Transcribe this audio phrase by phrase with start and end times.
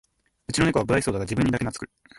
[0.47, 1.87] うちのネコは無愛想だが自分にだけなつく